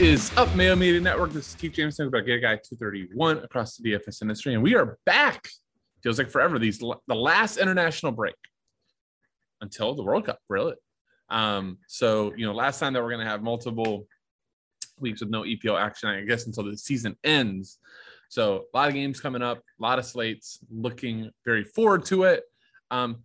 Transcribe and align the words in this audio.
is 0.00 0.34
up, 0.38 0.54
Mayo 0.54 0.74
Media 0.74 0.98
Network? 0.98 1.30
This 1.30 1.50
is 1.50 1.54
Keith 1.56 1.72
Jameson 1.72 2.06
about 2.06 2.24
Get 2.24 2.40
Guy 2.40 2.54
231 2.54 3.44
across 3.44 3.76
the 3.76 3.90
DFS 3.90 4.22
industry, 4.22 4.54
and 4.54 4.62
we 4.62 4.74
are 4.74 4.98
back. 5.04 5.46
Feels 6.02 6.16
like 6.16 6.30
forever. 6.30 6.58
These 6.58 6.78
the 6.78 7.14
last 7.14 7.58
international 7.58 8.10
break 8.10 8.34
until 9.60 9.94
the 9.94 10.02
World 10.02 10.24
Cup, 10.24 10.38
really. 10.48 10.72
Um, 11.28 11.76
so 11.86 12.32
you 12.34 12.46
know, 12.46 12.54
last 12.54 12.80
time 12.80 12.94
that 12.94 13.02
we're 13.02 13.10
going 13.10 13.22
to 13.22 13.30
have 13.30 13.42
multiple 13.42 14.06
weeks 14.98 15.20
with 15.20 15.28
no 15.28 15.42
EPL 15.42 15.78
action, 15.78 16.08
I 16.08 16.22
guess, 16.22 16.46
until 16.46 16.64
the 16.64 16.78
season 16.78 17.14
ends. 17.22 17.76
So 18.30 18.64
a 18.72 18.76
lot 18.76 18.88
of 18.88 18.94
games 18.94 19.20
coming 19.20 19.42
up, 19.42 19.58
a 19.58 19.82
lot 19.82 19.98
of 19.98 20.06
slates. 20.06 20.60
Looking 20.70 21.30
very 21.44 21.62
forward 21.62 22.06
to 22.06 22.22
it. 22.24 22.44
Um, 22.90 23.24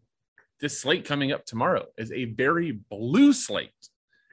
this 0.59 0.77
slate 0.77 1.05
coming 1.05 1.31
up 1.31 1.45
tomorrow 1.45 1.85
is 1.97 2.11
a 2.11 2.25
very 2.25 2.79
blue 2.91 3.31
slate, 3.31 3.71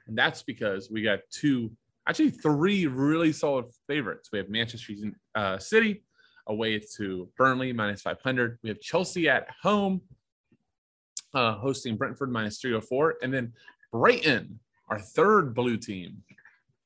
and 0.07 0.17
that's 0.17 0.43
because 0.43 0.91
we 0.91 1.03
got 1.03 1.19
two, 1.31 1.71
actually 2.07 2.31
three 2.31 2.87
really 2.87 3.31
solid 3.31 3.65
favorites. 3.87 4.29
We 4.31 4.39
have 4.39 4.49
Manchester 4.49 4.93
uh, 5.35 5.57
City 5.57 6.03
away 6.47 6.79
to 6.97 7.29
Burnley 7.37 7.73
minus 7.73 8.01
500. 8.01 8.59
We 8.63 8.69
have 8.69 8.79
Chelsea 8.81 9.29
at 9.29 9.47
home 9.61 10.01
uh, 11.33 11.55
hosting 11.55 11.95
Brentford 11.95 12.31
minus 12.31 12.59
304. 12.59 13.15
And 13.21 13.33
then 13.33 13.53
Brighton, 13.91 14.59
our 14.89 14.99
third 14.99 15.53
blue 15.53 15.77
team, 15.77 16.23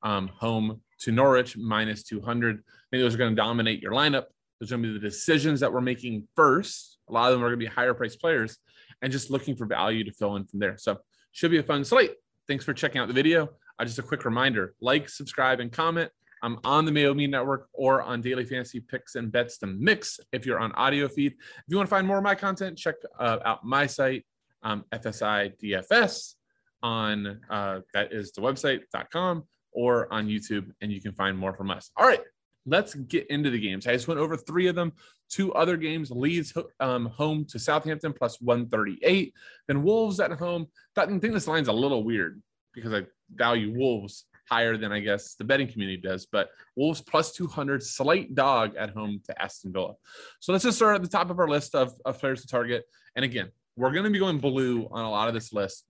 um, 0.02 0.28
home 0.28 0.80
to 1.00 1.12
Norwich 1.12 1.56
minus 1.56 2.02
200. 2.04 2.56
I 2.56 2.60
think 2.90 3.02
those 3.02 3.14
are 3.14 3.18
going 3.18 3.34
to 3.34 3.36
dominate 3.36 3.82
your 3.82 3.92
lineup. 3.92 4.26
Those 4.60 4.72
are 4.72 4.76
going 4.76 4.82
to 4.84 4.88
be 4.88 4.94
the 4.94 5.08
decisions 5.08 5.60
that 5.60 5.72
we're 5.72 5.80
making 5.80 6.26
first. 6.34 6.98
A 7.08 7.12
lot 7.12 7.30
of 7.30 7.32
them 7.32 7.42
are 7.44 7.48
going 7.48 7.60
to 7.60 7.64
be 7.64 7.72
higher 7.72 7.94
priced 7.94 8.20
players 8.20 8.58
and 9.02 9.12
just 9.12 9.30
looking 9.30 9.54
for 9.54 9.66
value 9.66 10.04
to 10.04 10.12
fill 10.12 10.36
in 10.36 10.44
from 10.44 10.58
there. 10.58 10.76
So, 10.76 10.98
should 11.30 11.50
be 11.50 11.58
a 11.58 11.62
fun 11.62 11.84
slate. 11.84 12.14
Thanks 12.48 12.64
for 12.64 12.72
checking 12.72 13.00
out 13.00 13.06
the 13.06 13.14
video. 13.14 13.50
Uh, 13.78 13.84
just 13.84 13.98
a 13.98 14.02
quick 14.02 14.24
reminder 14.24 14.74
like, 14.80 15.08
subscribe, 15.08 15.60
and 15.60 15.72
comment. 15.72 16.10
I'm 16.42 16.58
on 16.64 16.84
the 16.84 16.92
Mayo 16.92 17.14
Media 17.14 17.28
Network 17.28 17.68
or 17.72 18.02
on 18.02 18.20
Daily 18.20 18.44
Fantasy 18.44 18.80
Picks 18.80 19.16
and 19.16 19.30
Bets 19.30 19.58
to 19.58 19.66
Mix 19.66 20.20
if 20.32 20.46
you're 20.46 20.58
on 20.58 20.72
audio 20.72 21.08
feed. 21.08 21.32
If 21.32 21.64
you 21.66 21.76
want 21.76 21.88
to 21.88 21.90
find 21.90 22.06
more 22.06 22.18
of 22.18 22.24
my 22.24 22.34
content, 22.34 22.78
check 22.78 22.94
uh, 23.18 23.38
out 23.44 23.64
my 23.64 23.86
site, 23.86 24.24
um, 24.62 24.84
FSI 24.92 25.52
DFS 25.60 26.34
on 26.82 27.40
uh, 27.50 27.80
that 27.92 28.12
is 28.12 28.32
the 28.32 28.40
website.com 28.40 29.44
or 29.72 30.12
on 30.12 30.28
YouTube, 30.28 30.70
and 30.80 30.92
you 30.92 31.00
can 31.00 31.12
find 31.12 31.36
more 31.36 31.54
from 31.54 31.70
us. 31.70 31.90
All 31.96 32.06
right, 32.06 32.20
let's 32.66 32.94
get 32.94 33.26
into 33.28 33.50
the 33.50 33.58
games. 33.58 33.86
I 33.86 33.92
just 33.92 34.08
went 34.08 34.20
over 34.20 34.36
three 34.36 34.68
of 34.68 34.74
them. 34.74 34.92
Two 35.28 35.52
other 35.54 35.76
games: 35.76 36.10
Leeds 36.10 36.54
um, 36.80 37.06
home 37.06 37.44
to 37.46 37.58
Southampton 37.58 38.12
plus 38.12 38.40
138. 38.40 39.34
Then 39.66 39.82
Wolves 39.82 40.20
at 40.20 40.32
home. 40.32 40.68
I 40.96 41.06
think 41.06 41.22
this 41.22 41.48
line's 41.48 41.68
a 41.68 41.72
little 41.72 42.02
weird 42.02 42.40
because 42.74 42.92
I 42.92 43.06
value 43.34 43.72
Wolves 43.76 44.24
higher 44.48 44.76
than 44.76 44.92
I 44.92 45.00
guess 45.00 45.34
the 45.34 45.44
betting 45.44 45.68
community 45.68 46.00
does. 46.00 46.26
But 46.26 46.50
Wolves 46.76 47.00
plus 47.00 47.32
200, 47.32 47.82
slight 47.82 48.34
dog 48.34 48.76
at 48.76 48.90
home 48.90 49.20
to 49.26 49.42
Aston 49.42 49.72
Villa. 49.72 49.94
So 50.40 50.52
let's 50.52 50.64
just 50.64 50.78
start 50.78 50.96
at 50.96 51.02
the 51.02 51.08
top 51.08 51.30
of 51.30 51.38
our 51.38 51.48
list 51.48 51.74
of, 51.74 51.92
of 52.04 52.18
players 52.18 52.42
to 52.42 52.48
target. 52.48 52.84
And 53.14 53.24
again, 53.24 53.50
we're 53.76 53.92
going 53.92 54.04
to 54.04 54.10
be 54.10 54.18
going 54.18 54.38
blue 54.38 54.88
on 54.90 55.04
a 55.04 55.10
lot 55.10 55.28
of 55.28 55.34
this 55.34 55.52
list. 55.52 55.84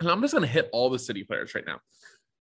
And 0.00 0.10
I'm 0.10 0.20
just 0.20 0.32
going 0.32 0.44
to 0.44 0.50
hit 0.50 0.68
all 0.72 0.90
the 0.90 0.98
City 0.98 1.24
players 1.24 1.54
right 1.54 1.64
now. 1.66 1.80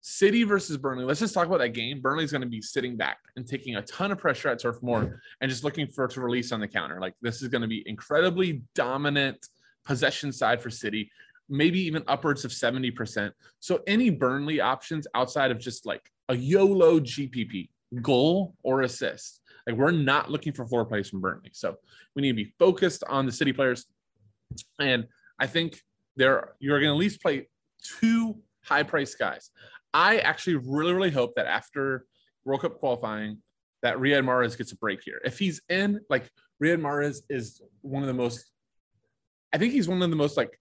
City 0.03 0.45
versus 0.45 0.79
Burnley. 0.79 1.05
Let's 1.05 1.21
just 1.21 1.35
talk 1.35 1.47
about 1.47 1.59
that 1.59 1.71
game. 1.71 2.01
Burnley's 2.01 2.33
going 2.33 2.43
to 2.43 2.49
be 2.49 2.63
sitting 2.63 2.97
back 2.97 3.19
and 3.37 3.47
taking 3.47 3.77
a 3.77 3.83
ton 3.83 4.11
of 4.11 4.19
pressure 4.19 4.49
at 4.49 4.59
Turf 4.59 4.83
Moor 4.83 5.21
and 5.41 5.51
just 5.51 5.63
looking 5.63 5.87
for 5.87 6.09
to 6.09 6.21
release 6.21 6.53
on 6.53 6.61
the 6.61 6.69
counter. 6.69 6.99
Like 7.01 7.15
this 7.21 7.43
is 7.43 7.49
going 7.49 7.63
to 7.63 7.69
be 7.69 7.83
incredibly 7.87 8.63
dominant 8.75 9.47
possession 9.85 10.33
side 10.33 10.63
for 10.63 10.71
City, 10.71 11.11
maybe 11.51 11.81
even 11.81 12.05
upwards 12.07 12.45
of 12.45 12.53
70%. 12.53 13.33
So 13.59 13.81
any 13.87 14.11
Burnley 14.11 14.61
options 14.61 15.07
outside 15.15 15.51
of 15.51 15.59
just 15.59 15.85
like 15.85 16.03
a 16.29 16.37
YOLO 16.37 17.01
GPP, 17.01 17.69
goal 18.01 18.55
or 18.63 18.83
assist. 18.83 19.41
Like 19.67 19.77
we're 19.77 19.91
not 19.91 20.31
looking 20.31 20.53
for 20.53 20.67
floor 20.67 20.85
plays 20.85 21.11
from 21.11 21.21
Burnley. 21.21 21.51
So 21.53 21.77
we 22.15 22.23
need 22.23 22.29
to 22.29 22.45
be 22.45 22.55
focused 22.59 23.05
on 23.09 23.27
the 23.27 23.33
City 23.33 23.53
players. 23.53 23.87
And 24.79 25.07
I 25.39 25.47
think 25.47 25.81
there 26.17 26.55
you're 26.61 26.79
going 26.81 26.91
to 26.91 26.95
at 26.95 26.99
least 26.99 27.23
play 27.23 27.49
two 27.99 28.39
high 28.65 28.83
price 28.83 29.15
guys. 29.15 29.51
I 29.93 30.19
actually 30.19 30.57
really, 30.57 30.93
really 30.93 31.11
hope 31.11 31.35
that 31.35 31.47
after 31.47 32.05
World 32.45 32.63
Cup 32.63 32.79
qualifying, 32.79 33.39
that 33.83 33.97
Riyad 33.97 34.25
Mahrez 34.25 34.57
gets 34.57 34.73
a 34.73 34.77
break 34.77 35.01
here. 35.03 35.21
If 35.25 35.39
he's 35.39 35.63
in, 35.69 36.01
like 36.11 36.31
Riyad 36.63 36.81
Mahrez 36.81 37.23
is 37.29 37.63
one 37.81 38.03
of 38.03 38.07
the 38.07 38.15
most, 38.15 38.51
I 39.53 39.59
think 39.59 39.73
he's 39.73 39.89
one 39.89 40.03
of 40.03 40.11
the 40.11 40.17
most 40.17 40.37
like 40.37 40.60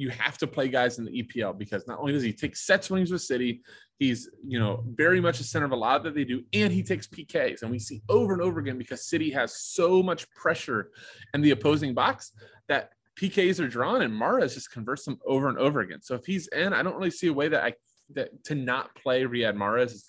you 0.00 0.08
have 0.08 0.38
to 0.38 0.46
play 0.46 0.66
guys 0.66 0.98
in 0.98 1.04
the 1.04 1.22
EPL 1.22 1.58
because 1.58 1.86
not 1.86 1.98
only 1.98 2.12
does 2.12 2.22
he 2.22 2.32
take 2.32 2.56
sets 2.56 2.88
when 2.88 3.00
he's 3.00 3.12
with 3.12 3.20
City, 3.20 3.60
he's 3.98 4.30
you 4.46 4.58
know 4.58 4.82
very 4.94 5.20
much 5.20 5.40
a 5.40 5.44
center 5.44 5.66
of 5.66 5.72
a 5.72 5.76
lot 5.76 6.02
that 6.04 6.14
they 6.14 6.24
do, 6.24 6.42
and 6.54 6.72
he 6.72 6.82
takes 6.82 7.06
PKs. 7.06 7.60
And 7.60 7.70
we 7.70 7.78
see 7.78 8.02
over 8.08 8.32
and 8.32 8.40
over 8.40 8.60
again 8.60 8.78
because 8.78 9.06
City 9.06 9.30
has 9.32 9.60
so 9.60 10.02
much 10.02 10.30
pressure 10.30 10.90
in 11.34 11.42
the 11.42 11.50
opposing 11.50 11.92
box 11.92 12.32
that 12.68 12.92
PKs 13.20 13.60
are 13.60 13.68
drawn 13.68 14.00
and 14.00 14.14
Mahrez 14.14 14.54
just 14.54 14.70
converts 14.70 15.04
them 15.04 15.18
over 15.26 15.50
and 15.50 15.58
over 15.58 15.80
again. 15.80 16.00
So 16.00 16.14
if 16.14 16.24
he's 16.24 16.46
in, 16.48 16.72
I 16.72 16.82
don't 16.82 16.96
really 16.96 17.10
see 17.10 17.26
a 17.26 17.32
way 17.32 17.48
that 17.48 17.62
I 17.62 17.74
that 18.14 18.42
to 18.44 18.54
not 18.54 18.94
play 18.94 19.24
Riyad 19.24 19.54
Mahrez. 19.54 20.02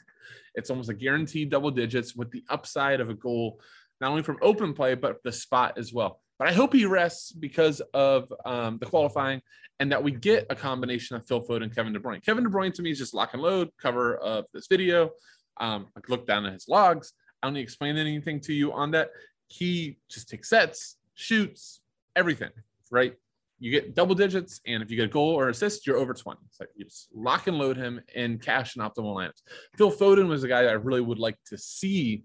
It's 0.55 0.69
almost 0.69 0.89
a 0.89 0.93
guaranteed 0.93 1.49
double 1.49 1.71
digits 1.71 2.15
with 2.15 2.31
the 2.31 2.45
upside 2.49 3.01
of 3.01 3.09
a 3.09 3.13
goal, 3.13 3.59
not 3.99 4.11
only 4.11 4.23
from 4.23 4.37
open 4.41 4.73
play, 4.73 4.95
but 4.95 5.17
the 5.25 5.33
spot 5.33 5.77
as 5.77 5.91
well. 5.91 6.21
But 6.41 6.49
I 6.49 6.53
hope 6.53 6.73
he 6.73 6.85
rests 6.85 7.31
because 7.31 7.83
of 7.93 8.33
um, 8.47 8.79
the 8.79 8.87
qualifying 8.87 9.43
and 9.79 9.91
that 9.91 10.03
we 10.03 10.09
get 10.09 10.47
a 10.49 10.55
combination 10.55 11.15
of 11.15 11.27
Phil 11.27 11.45
Foden 11.45 11.65
and 11.65 11.75
Kevin 11.75 11.93
De 11.93 11.99
Bruyne. 11.99 12.25
Kevin 12.25 12.43
De 12.43 12.49
Bruyne 12.49 12.73
to 12.73 12.81
me 12.81 12.89
is 12.89 12.97
just 12.97 13.13
lock 13.13 13.35
and 13.35 13.43
load 13.43 13.69
cover 13.79 14.17
of 14.17 14.45
this 14.51 14.65
video. 14.65 15.11
Um, 15.59 15.89
I 15.95 16.01
look 16.09 16.25
down 16.25 16.47
at 16.47 16.53
his 16.53 16.67
logs. 16.67 17.13
I 17.43 17.45
don't 17.45 17.53
need 17.53 17.59
to 17.59 17.63
explain 17.65 17.95
anything 17.95 18.39
to 18.39 18.53
you 18.53 18.73
on 18.73 18.89
that. 18.89 19.11
He 19.49 19.99
just 20.09 20.29
takes 20.29 20.49
sets, 20.49 20.97
shoots, 21.13 21.81
everything, 22.15 22.49
right? 22.89 23.13
you 23.59 23.69
get 23.69 23.93
double 23.93 24.15
digits, 24.15 24.61
and 24.65 24.81
if 24.81 24.89
you 24.89 24.97
get 24.97 25.05
a 25.05 25.13
goal 25.13 25.35
or 25.35 25.49
assist, 25.49 25.85
you're 25.85 25.97
over 25.97 26.15
20. 26.15 26.39
So 26.49 26.65
you 26.75 26.85
just 26.85 27.09
lock 27.13 27.45
and 27.45 27.59
load 27.59 27.77
him 27.77 28.01
in 28.15 28.39
cash 28.39 28.75
and 28.75 28.83
optimal 28.83 29.15
lineups. 29.15 29.43
Phil 29.77 29.91
Foden 29.91 30.27
was 30.27 30.43
a 30.43 30.47
guy 30.47 30.61
I 30.61 30.71
really 30.71 31.01
would 31.01 31.19
like 31.19 31.37
to 31.49 31.57
see 31.59 32.23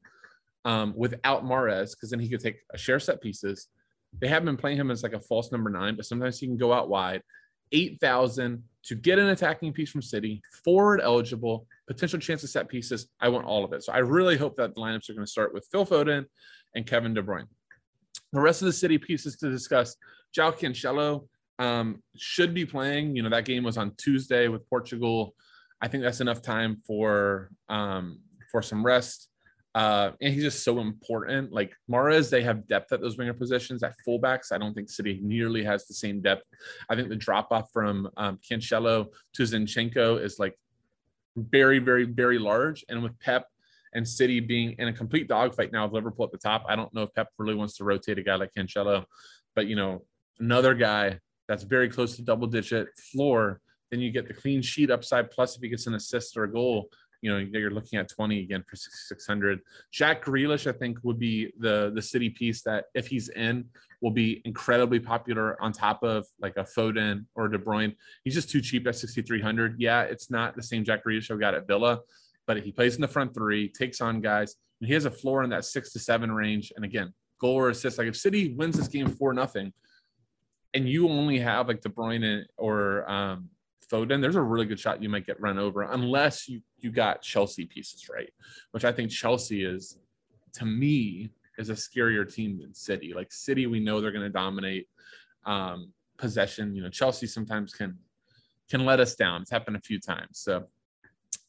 um, 0.65 0.95
without 0.97 1.45
Mahrez, 1.45 1.91
because 1.91 2.09
then 2.09 2.21
he 2.21 2.31
could 2.31 2.41
take 2.41 2.61
a 2.73 2.79
share 2.79 2.99
set 2.99 3.21
pieces. 3.21 3.69
They 4.21 4.29
have 4.29 4.45
been 4.45 4.57
playing 4.57 4.79
him 4.79 4.91
as 4.91 5.03
like 5.03 5.13
a 5.13 5.21
false 5.21 5.53
number 5.53 5.71
nine, 5.71 5.97
but 5.97 6.07
sometimes 6.07 6.39
he 6.39 6.47
can 6.47 6.57
go 6.57 6.73
out 6.73 6.89
wide. 6.89 7.23
8,000 7.73 8.63
to 8.85 8.95
get 8.95 9.19
an 9.19 9.29
attacking 9.29 9.73
piece 9.73 9.91
from 9.91 10.03
City, 10.03 10.41
forward 10.65 11.01
eligible, 11.03 11.67
potential 11.87 12.19
chance 12.19 12.41
to 12.43 12.49
set 12.49 12.69
pieces. 12.69 13.09
I 13.21 13.29
want 13.29 13.47
all 13.47 13.65
of 13.65 13.73
it. 13.73 13.83
So 13.83 13.93
I 13.93 13.99
really 13.99 14.37
hope 14.37 14.57
that 14.57 14.75
the 14.75 14.81
lineups 14.81 15.11
are 15.11 15.15
going 15.15 15.27
to 15.27 15.31
start 15.31 15.53
with 15.53 15.67
Phil 15.71 15.85
Foden 15.85 16.27
and 16.75 16.87
Kevin 16.87 17.13
De 17.13 17.23
Bruyne. 17.23 17.49
The 18.33 18.41
rest 18.41 18.63
of 18.63 18.67
the 18.67 18.73
City 18.73 18.99
pieces 18.99 19.37
to 19.39 19.51
discuss 19.51 19.97
João 20.37 20.57
Cancelo 20.57 21.27
um, 21.59 22.03
should 22.17 22.55
be 22.55 22.67
playing. 22.67 23.17
You 23.17 23.23
know, 23.23 23.31
that 23.31 23.45
game 23.45 23.65
was 23.65 23.77
on 23.77 23.93
Tuesday 23.97 24.49
with 24.49 24.69
Portugal. 24.69 25.35
I 25.81 25.89
think 25.89 26.03
that's 26.03 26.21
enough 26.21 26.43
time 26.43 26.83
for 26.87 27.51
um, 27.69 28.21
for 28.51 28.63
some 28.63 28.85
rest. 28.85 29.29
Uh, 29.77 30.13
and 30.23 30.33
he's 30.33 30.43
just 30.43 30.65
so 30.65 30.81
important. 30.81 31.53
Like 31.53 31.75
Mahrez, 31.91 32.31
they 32.31 32.43
have 32.43 32.67
depth 32.67 32.93
at 32.93 33.03
those 33.03 33.19
winger 33.19 33.35
positions. 33.35 33.83
At 33.83 33.93
fullbacks, 34.09 34.51
I 34.51 34.57
don't 34.57 34.73
think 34.73 34.89
City 34.89 35.21
nearly 35.23 35.63
has 35.65 35.87
the 35.87 35.93
same 35.93 36.23
depth. 36.23 36.45
I 36.89 36.97
think 36.97 37.11
the 37.11 37.17
drop 37.17 37.49
off 37.51 37.71
from 37.75 38.09
um, 38.17 38.39
Cancelo 38.39 39.09
to 39.35 39.43
Zinchenko 39.43 40.19
is 40.25 40.39
like 40.39 40.59
very, 41.37 41.79
very, 41.79 42.05
very 42.05 42.39
large. 42.39 42.87
And 42.89 43.03
with 43.03 43.21
Pep 43.21 43.49
and 43.93 44.09
City 44.09 44.41
being 44.41 44.77
in 44.79 44.89
a 44.89 44.95
complete 44.95 45.29
dogfight 45.29 45.73
now 45.73 45.85
with 45.85 45.93
Liverpool 45.93 46.25
at 46.25 46.33
the 46.33 46.39
top, 46.39 46.65
I 46.67 46.75
don't 46.75 46.93
know 46.95 47.03
if 47.03 47.13
Pep 47.13 47.29
really 47.37 47.55
wants 47.55 47.77
to 47.77 47.85
rotate 47.85 48.19
a 48.19 48.23
guy 48.23 48.37
like 48.37 48.55
Cancelo. 48.57 49.05
But 49.55 49.67
you 49.67 49.77
know, 49.77 50.07
another 50.41 50.73
guy 50.73 51.21
that's 51.49 51.65
very 51.65 51.91
close 51.91 52.17
to 52.17 52.23
double 52.23 52.47
digit 52.47 52.89
floor, 53.13 53.61
then 53.91 54.01
you 54.01 54.11
get 54.11 54.27
the 54.27 54.33
clean 54.33 54.63
sheet 54.63 54.91
upside. 54.91 55.31
Plus, 55.31 55.55
if 55.55 55.61
he 55.61 55.69
gets 55.69 55.87
an 55.87 55.95
assist 55.95 56.35
or 56.39 56.45
a 56.45 56.51
goal, 56.51 56.89
you 57.23 57.31
know 57.31 57.39
you're 57.39 57.71
looking 57.71 57.99
at 57.99 58.09
20 58.09 58.41
again 58.41 58.65
for 58.69 58.77
600. 58.77 59.61
Jack 59.93 60.25
Grealish, 60.25 60.67
I 60.67 60.77
think, 60.77 60.99
would 61.03 61.19
be 61.19 61.53
the 61.59 61.93
the 61.95 62.03
city 62.03 62.31
piece 62.31 62.63
that 62.63 62.87
if 62.95 63.07
he's 63.07 63.29
in 63.31 63.67
will 64.01 64.11
be 64.11 64.43
incredibly 64.45 65.01
popular 65.01 65.61
on 65.63 65.73
top 65.73 66.03
of 66.03 66.27
like 66.41 66.57
a 66.57 66.63
Foden 66.65 67.25
or 67.35 67.49
De 67.49 67.59
Bruyne. 67.59 67.95
He's 68.25 68.35
just 68.35 68.51
too 68.51 68.61
cheap 68.61 68.87
at 68.87 68.97
6,300. 68.97 69.77
Yeah, 69.79 70.03
it's 70.03 70.31
not 70.31 70.55
the 70.55 70.63
same 70.63 70.85
Jack 70.85 71.05
Grealish 71.05 71.35
I 71.35 71.39
got 71.39 71.55
at 71.55 71.67
Villa, 71.67 72.01
but 72.47 72.63
he 72.63 72.73
plays 72.73 72.97
in 72.97 73.01
the 73.01 73.09
front 73.09 73.35
three, 73.35 73.69
takes 73.69 74.01
on 74.01 74.21
guys, 74.21 74.57
and 74.81 74.89
he 74.89 74.95
has 74.95 75.07
a 75.07 75.11
floor 75.11 75.43
in 75.43 75.51
that 75.51 75.65
six 75.65 75.93
to 75.93 75.99
seven 75.99 76.31
range. 76.31 76.73
And 76.77 76.85
again, 76.85 77.15
goal 77.41 77.55
or 77.57 77.71
assist. 77.71 77.99
Like 77.99 78.09
if 78.09 78.17
City 78.17 78.55
wins 78.55 78.77
this 78.77 78.89
game 78.89 79.09
for 79.09 79.33
nothing, 79.33 79.73
and 80.75 80.89
you 80.89 81.09
only 81.09 81.39
have 81.39 81.69
like 81.69 81.81
De 81.81 81.89
Bruyne 81.89 82.45
or 82.59 83.11
um, 83.11 83.49
Foden, 83.93 84.21
there's 84.21 84.37
a 84.37 84.43
really 84.43 84.67
good 84.67 84.81
shot 84.81 85.03
you 85.03 85.09
might 85.09 85.27
get 85.27 85.41
run 85.41 85.59
over 85.59 85.83
unless 85.83 86.49
you 86.49 86.61
you 86.79 86.91
got 86.91 87.23
Chelsea 87.23 87.67
pieces 87.67 88.09
right, 88.09 88.33
which 88.73 88.85
I 88.85 88.93
think 88.93 89.11
Chelsea 89.11 89.65
is 89.65 89.99
to 90.55 90.65
me 90.65 91.31
is 91.59 91.71
a 91.71 91.75
scarier 91.75 92.31
team 92.33 92.59
than 92.59 92.75
City. 92.75 93.13
Like 93.15 93.33
City, 93.33 93.67
we 93.67 93.81
know 93.81 94.01
they're 94.01 94.13
going 94.13 94.25
to 94.25 94.31
dominate 94.31 94.89
um, 95.45 95.93
possession. 96.19 96.75
You 96.75 96.83
know, 96.83 96.91
Chelsea 96.91 97.27
sometimes 97.27 97.73
can 97.73 97.97
can 98.69 98.85
let 98.85 99.01
us 99.01 99.15
down. 99.15 99.43
It's 99.43 99.51
happened 99.51 99.77
a 99.77 99.81
few 99.81 100.01
times. 100.01 100.41
So 100.41 100.67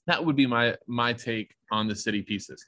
That 0.05 0.23
would 0.23 0.35
be 0.35 0.47
my 0.47 0.75
my 0.87 1.13
take 1.13 1.55
on 1.71 1.87
the 1.87 1.95
city 1.95 2.21
pieces. 2.21 2.65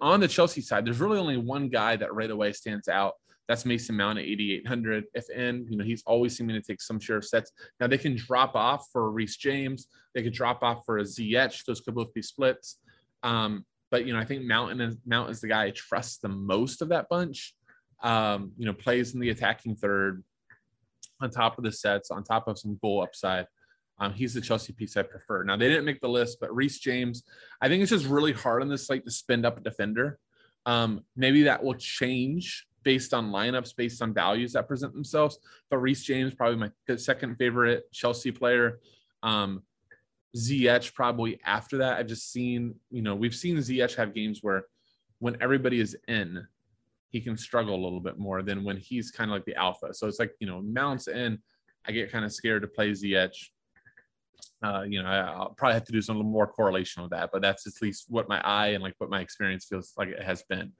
On 0.00 0.20
the 0.20 0.28
Chelsea 0.28 0.60
side, 0.60 0.84
there's 0.84 1.00
really 1.00 1.18
only 1.18 1.36
one 1.36 1.68
guy 1.68 1.96
that 1.96 2.14
right 2.14 2.30
away 2.30 2.52
stands 2.52 2.88
out. 2.88 3.14
That's 3.48 3.64
Mason 3.64 3.96
Mount 3.96 4.18
at 4.18 4.26
8,800. 4.26 5.04
FN, 5.16 5.70
you 5.70 5.78
know, 5.78 5.84
he's 5.84 6.02
always 6.06 6.36
seeming 6.36 6.54
to 6.54 6.62
take 6.62 6.82
some 6.82 7.00
share 7.00 7.16
of 7.16 7.24
sets. 7.24 7.50
Now 7.80 7.86
they 7.86 7.98
can 7.98 8.14
drop 8.14 8.54
off 8.54 8.88
for 8.92 9.10
Reece 9.10 9.36
James. 9.36 9.88
They 10.14 10.22
could 10.22 10.34
drop 10.34 10.62
off 10.62 10.84
for 10.84 10.98
a 10.98 11.02
Ziyech. 11.02 11.64
Those 11.64 11.80
could 11.80 11.94
both 11.94 12.12
be 12.12 12.22
splits. 12.22 12.78
Um, 13.22 13.64
but 13.90 14.04
you 14.04 14.12
know, 14.12 14.18
I 14.18 14.24
think 14.24 14.44
Mountain 14.44 14.80
is 14.82 14.96
Mount 15.06 15.30
is 15.30 15.40
the 15.40 15.48
guy 15.48 15.64
I 15.64 15.70
trust 15.70 16.20
the 16.20 16.28
most 16.28 16.82
of 16.82 16.90
that 16.90 17.08
bunch. 17.08 17.54
Um, 18.02 18.52
you 18.58 18.66
know, 18.66 18.74
plays 18.74 19.14
in 19.14 19.20
the 19.20 19.30
attacking 19.30 19.76
third, 19.76 20.22
on 21.20 21.30
top 21.30 21.58
of 21.58 21.64
the 21.64 21.72
sets, 21.72 22.10
on 22.10 22.22
top 22.22 22.48
of 22.48 22.58
some 22.58 22.78
goal 22.80 23.02
upside. 23.02 23.46
Um, 23.98 24.12
he's 24.12 24.34
the 24.34 24.40
Chelsea 24.40 24.72
piece 24.72 24.96
I 24.96 25.02
prefer. 25.02 25.42
Now 25.42 25.56
they 25.56 25.68
didn't 25.68 25.86
make 25.86 26.00
the 26.00 26.08
list, 26.08 26.38
but 26.40 26.54
Reece 26.54 26.78
James, 26.78 27.24
I 27.60 27.68
think 27.68 27.82
it's 27.82 27.90
just 27.90 28.06
really 28.06 28.32
hard 28.32 28.62
on 28.62 28.68
this 28.68 28.86
slate 28.86 29.04
to 29.06 29.10
spend 29.10 29.44
up 29.44 29.58
a 29.58 29.60
defender. 29.60 30.18
Um, 30.66 31.04
maybe 31.16 31.44
that 31.44 31.64
will 31.64 31.74
change 31.74 32.67
based 32.88 33.12
on 33.12 33.30
lineups, 33.30 33.76
based 33.76 34.00
on 34.00 34.14
values 34.14 34.54
that 34.54 34.66
present 34.66 34.94
themselves. 34.94 35.38
But 35.68 35.76
Reece 35.76 36.04
James, 36.04 36.32
probably 36.32 36.56
my 36.56 36.96
second 36.96 37.36
favorite 37.36 37.92
Chelsea 37.92 38.32
player. 38.32 38.80
Um, 39.22 39.62
Ziyech 40.34 40.94
probably 40.94 41.38
after 41.44 41.76
that. 41.76 41.98
I've 41.98 42.06
just 42.06 42.32
seen, 42.32 42.76
you 42.90 43.02
know, 43.02 43.14
we've 43.14 43.34
seen 43.34 43.58
Ziyech 43.58 43.94
have 43.96 44.14
games 44.14 44.38
where 44.40 44.64
when 45.18 45.36
everybody 45.42 45.80
is 45.80 45.98
in, 46.08 46.46
he 47.10 47.20
can 47.20 47.36
struggle 47.36 47.74
a 47.74 47.84
little 47.84 48.00
bit 48.00 48.18
more 48.18 48.40
than 48.40 48.64
when 48.64 48.78
he's 48.78 49.10
kind 49.10 49.30
of 49.30 49.34
like 49.34 49.44
the 49.44 49.56
alpha. 49.56 49.92
So 49.92 50.06
it's 50.06 50.18
like, 50.18 50.32
you 50.40 50.46
know, 50.46 50.62
mounts 50.62 51.08
in, 51.08 51.40
I 51.86 51.92
get 51.92 52.10
kind 52.10 52.24
of 52.24 52.32
scared 52.32 52.62
to 52.62 52.68
play 52.68 52.92
Ziyech. 52.92 53.36
Uh, 54.62 54.82
you 54.82 55.02
know, 55.02 55.08
I, 55.08 55.38
will 55.38 55.54
probably 55.56 55.74
have 55.74 55.84
to 55.84 55.92
do 55.92 56.02
some 56.02 56.16
more 56.18 56.46
correlation 56.46 57.02
with 57.02 57.12
that, 57.12 57.30
but 57.32 57.42
that's 57.42 57.66
at 57.66 57.80
least 57.80 58.06
what 58.08 58.28
my 58.28 58.40
eye 58.40 58.68
and 58.68 58.82
like 58.82 58.94
what 58.98 59.10
my 59.10 59.20
experience 59.20 59.66
feels 59.66 59.92
like 59.96 60.08
it 60.08 60.22
has 60.22 60.42
been. 60.48 60.72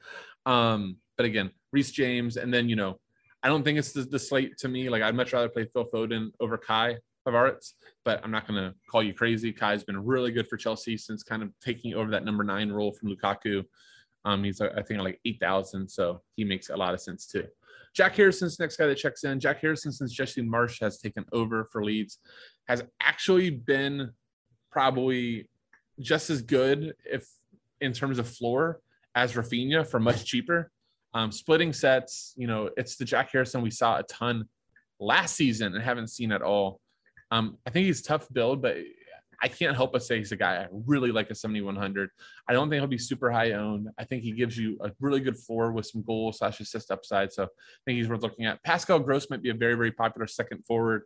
Um, 0.47 0.97
but 1.17 1.27
again, 1.27 1.51
Reece 1.73 1.93
James, 1.93 2.37
and 2.37 2.53
then 2.53 2.69
you 2.69 2.77
know, 2.77 2.99
I 3.43 3.49
don't 3.49 3.63
think 3.63 3.79
it's 3.79 3.93
the, 3.93 4.03
the 4.03 4.19
slate 4.19 4.59
to 4.59 4.69
me. 4.69 4.89
Like 4.89 5.03
I'd 5.03 5.15
much 5.15 5.33
rather 5.33 5.49
play 5.49 5.67
Phil 5.73 5.87
Foden 5.93 6.31
over 6.41 6.59
Kai 6.59 6.97
Havertz, 7.27 7.75
but 8.05 8.21
I'm 8.25 8.31
not 8.31 8.49
going 8.49 8.61
to 8.61 8.75
call 8.91 9.03
you 9.03 9.15
crazy. 9.15 9.53
Kai's 9.53 9.85
been 9.85 10.05
really 10.05 10.33
good 10.33 10.49
for 10.49 10.57
Chelsea 10.57 10.97
since 10.97 11.23
kind 11.23 11.43
of 11.43 11.51
taking 11.63 11.95
over 11.95 12.11
that 12.11 12.25
number 12.25 12.43
nine 12.43 12.71
role 12.71 12.93
from 12.93 13.15
Lukaku. 13.15 13.65
Um, 14.25 14.43
he's 14.43 14.61
I 14.61 14.83
think 14.83 15.01
like 15.01 15.21
eight 15.25 15.39
thousand, 15.41 15.89
so 15.89 16.23
he 16.35 16.45
makes 16.45 16.69
a 16.69 16.77
lot 16.77 16.95
of 16.95 17.01
sense 17.01 17.27
too. 17.27 17.47
Jack 17.95 18.17
Harrison's 18.17 18.59
next 18.59 18.77
guy 18.77 18.87
that 18.87 18.97
checks 18.97 19.25
in. 19.25 19.41
Jack 19.41 19.61
Harrison, 19.61 19.93
since 19.93 20.13
Jesse 20.13 20.43
Marsch 20.43 20.81
has 20.81 20.99
taken 20.99 21.25
over 21.33 21.65
for 21.65 21.85
Leeds, 21.85 22.19
has 22.69 22.83
actually 23.01 23.51
been 23.51 24.11
probably 24.71 25.49
just 26.01 26.31
as 26.31 26.43
good 26.43 26.95
if 27.05 27.27
in 27.81 27.93
terms 27.93 28.19
of 28.19 28.29
floor 28.29 28.81
as 29.15 29.35
Raphinha 29.35 29.87
for 29.87 30.01
much 30.01 30.25
cheaper. 30.25 30.71
Um, 31.15 31.33
splitting 31.33 31.73
sets, 31.73 32.35
you 32.37 32.47
know, 32.47 32.71
it's 32.77 32.97
the 32.97 33.05
Jack 33.05 33.31
Harrison 33.33 33.63
we 33.63 33.71
saw 33.71 33.99
a 33.99 34.03
ton 34.05 34.45
last 35.01 35.37
season 35.37 35.75
and 35.75 35.83
haven't 35.83 36.09
seen 36.09 36.33
at 36.33 36.43
all. 36.43 36.81
Um, 37.31 37.59
I 37.67 37.71
think 37.71 37.87
he's 37.87 38.03
tough 38.03 38.27
build, 38.33 38.63
but 38.63 38.77
I 39.41 39.49
can't 39.49 39.77
help 39.77 39.93
but 39.93 40.03
say 40.03 40.19
he's 40.19 40.33
a 40.33 40.37
guy 40.37 40.57
I 40.57 40.67
really 40.87 41.13
like 41.13 41.31
a 41.31 41.35
7100. 41.35 42.11
I 42.49 42.53
don't 42.53 42.69
think 42.69 42.81
he'll 42.81 42.89
be 42.89 42.99
super 42.99 43.31
high 43.31 43.53
owned. 43.53 43.89
I 43.99 44.05
think 44.05 44.23
he 44.23 44.33
gives 44.33 44.59
you 44.59 44.79
a 44.83 44.91
really 45.01 45.21
good 45.21 45.39
floor 45.39 45.73
with 45.73 45.87
some 45.87 46.03
goal 46.03 46.33
slash 46.33 46.61
assist 46.61 46.91
upside. 46.91 47.33
So 47.33 47.45
I 47.45 47.49
think 47.85 47.99
he's 47.99 48.09
worth 48.09 48.23
looking 48.23 48.47
at. 48.47 48.63
Pascal 48.65 48.99
Gross 48.99 49.31
might 49.31 49.43
be 49.43 49.51
a 49.51 49.55
very, 49.55 49.75
very 49.75 49.93
popular 49.93 50.27
second 50.27 50.65
forward, 50.67 51.03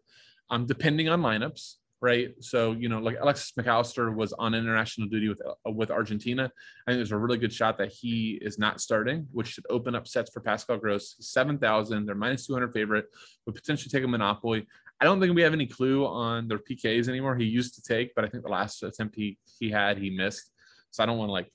um, 0.51 0.67
depending 0.67 1.09
on 1.09 1.21
lineups, 1.21 1.75
right? 2.03 2.35
So, 2.41 2.73
you 2.73 2.89
know, 2.89 2.99
like 2.99 3.17
Alexis 3.21 3.53
Mac 3.57 3.69
Allister 3.69 4.11
was 4.11 4.33
on 4.33 4.55
international 4.55 5.09
duty 5.09 5.29
with 5.29 5.41
uh, 5.47 5.71
with 5.71 5.91
Argentina. 5.91 6.51
I 6.87 6.91
think 6.91 6.99
there's 6.99 7.13
a 7.13 7.17
really 7.17 7.39
good 7.39 7.53
shot 7.53 7.79
that 7.79 7.93
he 7.93 8.39
is 8.43 8.59
not 8.59 8.81
starting, 8.81 9.29
which 9.33 9.49
should 9.49 9.65
open 9.71 9.95
up 9.95 10.09
sets 10.09 10.31
for 10.31 10.41
Pascal 10.41 10.79
Gross. 10.79 11.17
7,000, 11.21 12.05
they're 12.05 12.15
minus 12.15 12.47
200 12.47 12.73
favorite, 12.73 13.07
would 13.47 13.55
potentially 13.55 13.91
take 13.91 14.05
a 14.05 14.09
monopoly. 14.09 14.67
I 15.03 15.05
don't 15.05 15.21
think 15.21 15.35
we 15.35 15.43
have 15.43 15.53
any 15.53 15.67
clue 15.67 16.07
on 16.07 16.47
their 16.47 16.61
PKs 16.61 17.09
anymore. 17.09 17.35
He 17.35 17.45
used 17.45 17.75
to 17.75 17.83
take, 17.83 18.15
but 18.15 18.25
I 18.25 18.29
think 18.29 18.45
the 18.45 18.51
last 18.51 18.85
attempt 18.85 19.17
he 19.17 19.37
he 19.59 19.69
had, 19.69 19.99
he 19.99 20.11
missed. 20.11 20.53
So 20.93 21.03
I 21.03 21.07
don't 21.07 21.19
want 21.19 21.31
to 21.31 21.33
like 21.33 21.51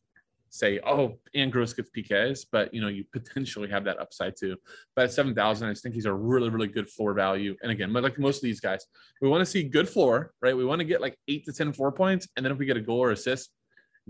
say, 0.50 0.82
oh, 0.86 1.18
and 1.34 1.50
Gross 1.50 1.72
gets 1.72 1.90
PKs, 1.90 2.46
but 2.52 2.74
you 2.74 2.82
know, 2.82 2.90
you 2.90 3.06
potentially 3.14 3.70
have 3.70 3.86
that 3.86 4.02
upside 4.02 4.36
too. 4.36 4.58
But 4.98 5.06
at 5.06 5.14
7,000, 5.14 5.66
I 5.66 5.72
just 5.72 5.82
think 5.82 5.96
he's 5.96 6.04
a 6.04 6.14
really, 6.14 6.50
really 6.50 6.68
good 6.68 6.90
floor 6.90 7.14
value. 7.14 7.56
And 7.62 7.72
again, 7.72 7.94
like 7.94 8.20
most 8.20 8.38
of 8.38 8.42
these 8.42 8.60
guys, 8.60 8.86
we 9.22 9.30
want 9.30 9.40
to 9.40 9.46
see 9.46 9.64
good 9.64 9.88
floor, 9.88 10.34
right? 10.42 10.58
We 10.58 10.66
want 10.66 10.80
to 10.80 10.86
get 10.86 11.00
like 11.00 11.18
eight 11.30 11.46
to 11.46 11.54
10 11.54 11.72
four 11.72 11.94
points. 11.94 12.28
And 12.36 12.46
then 12.46 12.52
if 12.52 12.58
we 12.58 12.66
get 12.66 12.76
a 12.76 12.82
goal 12.82 13.00
or 13.00 13.12
assist, 13.12 13.50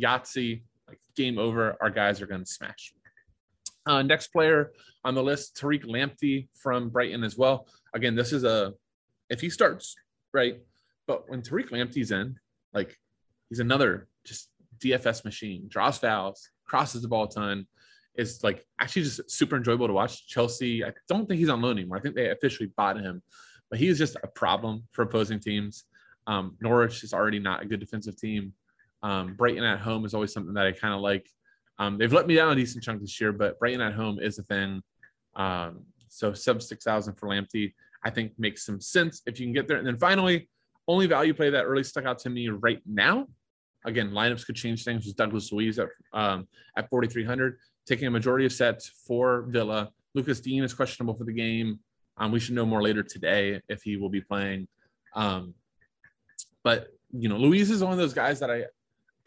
Yahtzee, 0.01 0.63
like 0.87 0.99
game 1.15 1.37
over, 1.37 1.77
our 1.79 1.91
guys 1.91 2.23
are 2.23 2.27
going 2.27 2.43
to 2.43 2.51
smash. 2.51 2.91
Uh, 3.85 4.01
next 4.01 4.29
player 4.29 4.71
on 5.05 5.13
the 5.13 5.21
list, 5.21 5.55
Tariq 5.61 5.85
Lamptey 5.85 6.47
from 6.55 6.89
Brighton 6.89 7.23
as 7.23 7.37
well. 7.37 7.67
Again, 7.93 8.15
this 8.15 8.33
is 8.33 8.43
a 8.43 8.73
if 9.29 9.41
he 9.41 9.49
starts, 9.49 9.95
right? 10.33 10.59
But 11.07 11.29
when 11.29 11.41
Tariq 11.41 11.69
Lamptey's 11.69 12.11
in, 12.11 12.37
like 12.73 12.97
he's 13.49 13.59
another 13.59 14.07
just 14.25 14.49
DFS 14.79 15.25
machine, 15.25 15.65
draws 15.67 15.97
fouls, 15.97 16.49
crosses 16.65 17.01
the 17.01 17.07
ball 17.07 17.25
a 17.25 17.29
ton. 17.29 17.67
Is 18.15 18.43
like 18.43 18.65
actually 18.79 19.03
just 19.03 19.29
super 19.29 19.57
enjoyable 19.57 19.85
to 19.85 19.93
watch. 19.93 20.27
Chelsea, 20.27 20.83
I 20.83 20.91
don't 21.07 21.27
think 21.27 21.39
he's 21.39 21.49
on 21.49 21.61
loan 21.61 21.77
anymore. 21.77 21.97
I 21.97 22.01
think 22.01 22.15
they 22.15 22.31
officially 22.31 22.71
bought 22.75 22.99
him, 22.99 23.21
but 23.69 23.79
he's 23.79 23.99
just 23.99 24.15
a 24.23 24.27
problem 24.27 24.87
for 24.91 25.03
opposing 25.03 25.39
teams. 25.39 25.83
Um, 26.25 26.57
Norwich 26.59 27.03
is 27.03 27.13
already 27.13 27.37
not 27.37 27.61
a 27.61 27.65
good 27.65 27.79
defensive 27.79 28.17
team. 28.17 28.53
Um, 29.03 29.35
Brighton 29.35 29.63
at 29.63 29.79
home 29.79 30.03
is 30.03 30.15
always 30.15 30.33
something 30.33 30.55
that 30.55 30.65
I 30.65 30.71
kind 30.71 30.95
of 30.95 31.01
like. 31.01 31.29
Um, 31.77 31.99
they've 31.99 32.11
let 32.11 32.25
me 32.25 32.33
down 32.33 32.51
a 32.51 32.55
decent 32.55 32.83
chunk 32.83 33.01
this 33.01 33.21
year, 33.21 33.31
but 33.31 33.59
Brighton 33.59 33.81
at 33.81 33.93
home 33.93 34.17
is 34.19 34.39
a 34.39 34.43
thing. 34.43 34.81
Um, 35.35 35.85
so 36.09 36.33
sub 36.33 36.61
six 36.61 36.83
thousand 36.83 37.15
for 37.15 37.29
Lamptey. 37.29 37.73
I 38.07 38.09
think 38.09 38.31
makes 38.37 38.65
some 38.65 38.79
sense 38.79 39.21
if 39.25 39.37
you 39.37 39.45
can 39.45 39.53
get 39.53 39.67
there. 39.67 39.77
And 39.77 39.85
then 39.85 39.97
finally, 39.97 40.47
only 40.87 41.07
value 41.07 41.33
play 41.33 41.49
that 41.49 41.67
really 41.67 41.83
stuck 41.83 42.05
out 42.05 42.19
to 42.19 42.29
me 42.29 42.47
right 42.47 42.81
now. 42.85 43.27
Again, 43.85 44.11
lineups 44.11 44.45
could 44.45 44.55
change 44.55 44.85
things. 44.85 45.03
Was 45.03 45.13
Douglas 45.13 45.51
Luiz 45.51 45.77
at 45.77 45.89
um, 46.13 46.47
at 46.77 46.89
4,300, 46.89 47.57
taking 47.85 48.07
a 48.07 48.11
majority 48.11 48.45
of 48.45 48.53
sets 48.53 48.89
for 49.05 49.45
Villa. 49.49 49.89
Lucas 50.15 50.39
Digne 50.39 50.63
is 50.63 50.73
questionable 50.73 51.15
for 51.15 51.25
the 51.25 51.33
game. 51.33 51.79
Um, 52.17 52.31
we 52.31 52.39
should 52.39 52.55
know 52.55 52.65
more 52.65 52.81
later 52.81 53.03
today 53.03 53.61
if 53.67 53.83
he 53.83 53.97
will 53.97 54.09
be 54.09 54.21
playing. 54.21 54.69
Um, 55.13 55.53
but 56.63 56.87
you 57.11 57.27
know, 57.27 57.37
Luiz 57.37 57.69
is 57.69 57.83
one 57.83 57.91
of 57.91 57.97
those 57.97 58.13
guys 58.13 58.39
that 58.39 58.49
I 58.49 58.63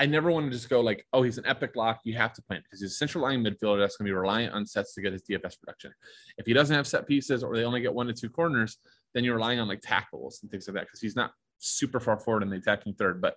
I 0.01 0.07
never 0.07 0.31
want 0.31 0.47
to 0.47 0.51
just 0.51 0.71
go 0.71 0.81
like, 0.81 1.07
oh, 1.13 1.23
he's 1.23 1.37
an 1.37 1.45
epic 1.45 1.77
lock. 1.77 2.01
You 2.05 2.15
have 2.15 2.33
to 2.33 2.43
play 2.43 2.57
him 2.57 2.63
because 2.63 2.81
he's 2.81 2.93
a 2.93 2.95
central 2.95 3.23
line 3.23 3.45
midfielder 3.45 3.81
that's 3.81 3.99
going 3.99 4.07
to 4.07 4.11
be 4.11 4.13
reliant 4.13 4.55
on 4.55 4.65
sets 4.65 4.95
to 4.95 5.03
get 5.03 5.13
his 5.13 5.23
DFS 5.25 5.61
production. 5.61 5.93
If 6.39 6.47
he 6.47 6.55
doesn't 6.55 6.75
have 6.75 6.87
set 6.87 7.07
pieces 7.07 7.45
or 7.45 7.55
they 7.55 7.65
only 7.65 7.83
get 7.83 7.93
one 7.93 8.07
to 8.07 8.15
two 8.15 8.31
corners, 8.31 8.79
then 9.13 9.25
you're 9.25 9.35
relying 9.35 9.61
on 9.61 9.69
like 9.69 9.83
tackles 9.83 10.41
and 10.41 10.51
things 10.51 10.67
like 10.67 10.77
that 10.77 10.87
because 10.87 11.01
he's 11.01 11.17
not 11.17 11.33
super 11.59 12.01
far 12.01 12.19
forward 12.19 12.43
in 12.43 12.49
the 12.49 12.57
attacking 12.57 12.95
third. 12.95 13.21
But 13.21 13.37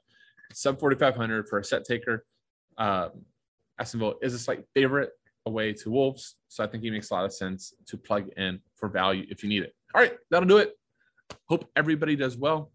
sub 0.54 0.80
4,500 0.80 1.50
for 1.50 1.60
a 1.60 1.64
set 1.66 1.84
taker, 1.84 2.24
um, 2.78 3.10
Aston 3.78 4.00
Villa 4.00 4.14
is 4.22 4.34
a 4.34 4.40
slight 4.40 4.64
favorite 4.74 5.10
away 5.46 5.74
to 5.74 5.92
Wolves. 5.92 6.38
So 6.48 6.64
I 6.64 6.68
think 6.68 6.82
he 6.82 6.92
makes 6.92 7.10
a 7.10 7.14
lot 7.14 7.26
of 7.26 7.34
sense 7.34 7.74
to 7.88 7.98
plug 7.98 8.30
in 8.38 8.62
for 8.78 8.88
value 8.88 9.26
if 9.30 9.44
you 9.44 9.50
need 9.50 9.64
it. 9.64 9.76
All 9.94 10.02
right, 10.02 10.14
that'll 10.32 10.48
do 10.48 10.60
it. 10.60 10.72
Hope 11.50 11.70
everybody 11.76 12.16
does 12.16 12.38
well. 12.38 12.72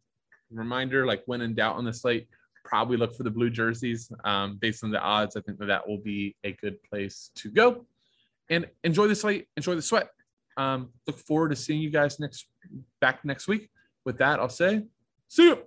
Reminder 0.51 1.07
like 1.07 1.23
when 1.25 1.41
in 1.41 1.55
doubt 1.55 1.77
on 1.77 1.87
the 1.87 1.93
slate, 1.95 2.29
probably 2.65 2.97
look 2.97 3.15
for 3.15 3.23
the 3.23 3.31
blue 3.31 3.51
jerseys 3.51 4.11
um, 4.25 4.59
based 4.61 4.85
on 4.85 4.91
the 4.91 5.01
odds. 5.01 5.37
I 5.37 5.41
think 5.41 5.59
that 5.59 5.67
that 5.67 5.89
will 5.89 5.99
be 5.99 6.37
a 6.45 6.53
good 6.53 6.83
place 6.83 7.31
to 7.37 7.51
go. 7.51 7.87
And 8.51 8.67
enjoy 8.85 9.09
the 9.09 9.15
slate, 9.15 9.47
enjoy 9.57 9.75
the 9.75 9.83
sweat. 9.83 10.11
Um, 10.57 10.91
look 11.07 11.19
forward 11.19 11.51
to 11.51 11.57
seeing 11.57 11.81
you 11.81 11.91
guys 11.91 12.19
next 12.19 12.47
back 13.01 13.25
next 13.25 13.47
week. 13.47 13.71
With 14.05 14.19
that, 14.19 14.41
I'll 14.41 14.49
say, 14.49 14.85
see 15.29 15.49
you. 15.49 15.59